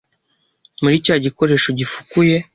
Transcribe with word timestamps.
Muri 0.81 0.95
cya 1.05 1.15
gikoresho 1.25 1.69
gifukuye 1.79 2.35